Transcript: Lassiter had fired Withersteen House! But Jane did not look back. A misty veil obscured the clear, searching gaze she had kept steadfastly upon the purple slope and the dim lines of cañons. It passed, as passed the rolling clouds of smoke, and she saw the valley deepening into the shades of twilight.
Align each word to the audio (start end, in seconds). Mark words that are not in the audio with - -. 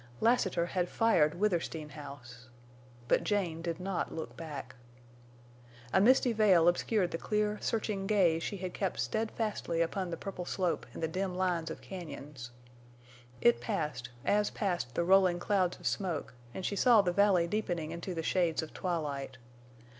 Lassiter 0.19 0.65
had 0.65 0.89
fired 0.89 1.39
Withersteen 1.39 1.89
House! 1.89 2.47
But 3.07 3.23
Jane 3.23 3.61
did 3.61 3.79
not 3.79 4.11
look 4.11 4.35
back. 4.35 4.73
A 5.93 6.01
misty 6.01 6.33
veil 6.33 6.67
obscured 6.67 7.11
the 7.11 7.19
clear, 7.19 7.59
searching 7.61 8.07
gaze 8.07 8.41
she 8.41 8.57
had 8.57 8.73
kept 8.73 8.99
steadfastly 8.99 9.79
upon 9.79 10.09
the 10.09 10.17
purple 10.17 10.43
slope 10.45 10.87
and 10.95 11.03
the 11.03 11.07
dim 11.07 11.35
lines 11.35 11.69
of 11.69 11.81
cañons. 11.81 12.49
It 13.41 13.61
passed, 13.61 14.09
as 14.25 14.49
passed 14.49 14.95
the 14.95 15.03
rolling 15.03 15.37
clouds 15.37 15.77
of 15.79 15.85
smoke, 15.85 16.33
and 16.51 16.65
she 16.65 16.75
saw 16.75 17.03
the 17.03 17.11
valley 17.11 17.45
deepening 17.45 17.91
into 17.91 18.15
the 18.15 18.23
shades 18.23 18.63
of 18.63 18.73
twilight. 18.73 19.37